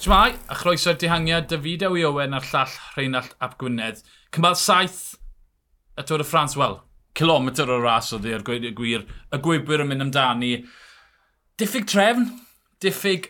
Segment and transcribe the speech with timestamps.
[0.00, 3.98] Shmai, a chroeso'r dihangiad David Ewi Owen a'r llall Rheinald Ap Gwynedd.
[4.32, 5.18] Cymal saith
[6.00, 6.78] y Tôr y Ffrans, wel,
[7.12, 10.54] kilometr o ras oedd i'r gwir, y gwybwyr yn mynd amdani.
[11.60, 12.24] Diffyg trefn,
[12.80, 13.28] diffyg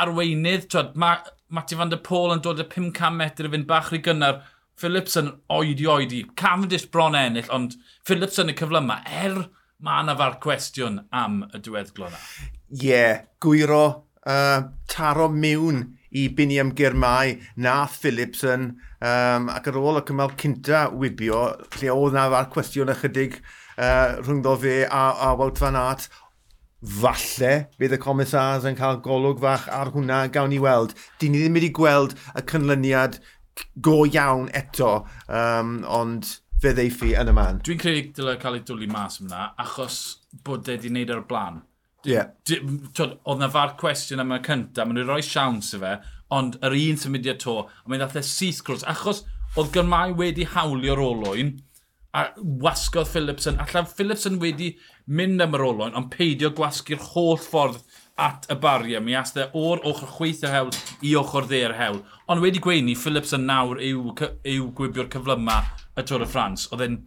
[0.00, 1.18] arweinydd, twyd, ma,
[1.52, 4.40] Mati van der Pôl yn dod y 500 metr i fynd bach rhy gynnar.
[4.80, 7.76] Phillips yn oedi oedi, Cavendish bron ennill, ond
[8.08, 9.42] Phillips yn y cyfle yma, er
[9.84, 12.28] mae yna far cwestiwn am y diweddglo yna.
[12.46, 13.84] Ie, yeah, gwiro,
[14.24, 18.70] uh, taro mewn i Biniam Girmau, na Philipson
[19.00, 21.44] um, ac ar ôl y cymal cynta wybio
[21.76, 26.08] lle oedd na fa'r cwestiwn ychydig uh, rhwngddo fe a, a Wout Van Aert,
[26.80, 30.94] falle bydd y comisars yn cael golwg fach ar hwnna gawn ni weld.
[31.20, 33.20] di ni ddim wedi gweld y cynlyniad
[33.84, 37.60] go iawn eto, um, ond fe ddeiffi yn y man.
[37.64, 40.00] Dwi'n credu dylai cael ei dwlu mas yma, achos
[40.44, 41.60] bod e wedi wneud ar e y blaen.
[42.04, 42.30] Yeah.
[42.48, 45.96] Oedd na far cwestiwn am y cyntaf, maen nhw'n rhoi siawns i fe,
[46.32, 49.24] ond yr un symudiad to, a mae'n ddathau e syth cwrs, achos
[49.58, 51.58] oedd Gyrmai wedi hawlio'r olwyn,
[52.16, 52.24] a
[52.62, 54.72] wasgodd Philipson, allan Philipson wedi
[55.06, 57.82] mynd am yr olwyn, ond peidio gwasgu'r holl ffordd
[58.20, 59.02] at y bariau.
[59.04, 60.72] Mi aste o'r ochr chweith y hewl
[61.06, 62.02] i ochr dde'r hewl.
[62.30, 64.10] Ond wedi gweini, Philipson nawr yw,
[64.54, 65.60] yw gwybio'r cyflyma
[65.96, 66.66] y Tôr y Ffrans.
[66.74, 66.98] Oedd e'n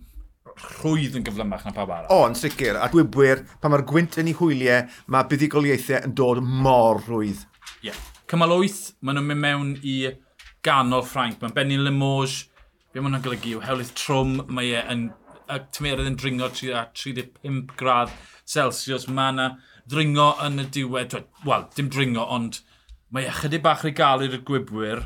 [0.53, 2.09] rhwydd yn gyflymach na pawb arall.
[2.13, 2.77] O, yn sicr.
[2.79, 7.45] A dwi'n bwyr, pan mae'r gwynt yn ei hwyliau, mae buddigoliaethau yn dod mor rhwydd.
[7.81, 7.89] Ie.
[7.89, 8.01] Yeah.
[8.29, 9.97] Cymal 8, maen nhw'n mynd mewn i
[10.65, 11.41] ganol Ffrainc.
[11.41, 12.47] Mae'n Benny Limoges,
[12.93, 15.03] be maen nhw'n golygu yw hewlydd trwm, mae e yn
[15.51, 18.13] y tymerydd yn dringo 35 gradd
[18.49, 19.09] Celsius.
[19.09, 19.49] Mae yna
[19.89, 22.61] dringo yn y diwedd, wel, dim dringo, ond
[23.13, 25.03] mae e ychydig bach rei gael i'r gwybwyr.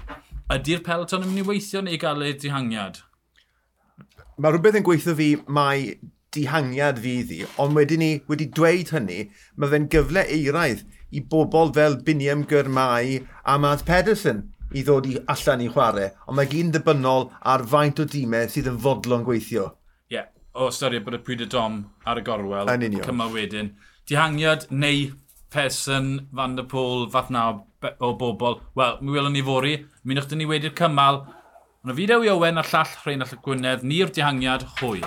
[0.53, 3.01] Ydy'r peloton yn mynd i weithio neu gael ei dihangiad?
[4.37, 5.85] Mae rhywbeth yn gweithio fi mae
[6.35, 9.23] dihangiad fi iddi, ond wedyn ni wedi dweud hynny,
[9.57, 10.83] mae fe'n gyfle eiraidd
[11.17, 14.43] i bobl fel Biniam Gyrmai a Matt Pedersen
[14.77, 18.69] i ddod i allan i chwarae, ond mae gyn ddibynnol ar faint o dîmau sydd
[18.69, 19.71] yn fodlon gweithio.
[20.11, 20.29] Ie, yeah.
[20.53, 22.69] o ystyried bod y pryd y dom ar y gorwel,
[23.07, 23.73] cymal wedyn.
[24.05, 25.07] Dihangiad neu
[25.49, 27.49] Person, Van der Pôl, fath na
[27.99, 28.59] o bobl.
[28.75, 29.77] Wel, mi welwn ni fori.
[30.03, 31.21] Mi wnaethon ni wedi'r cymal,
[31.87, 35.05] Rafidau Owen a llall Rheinald Gwynedd, ni'r dihangiad, hwyl.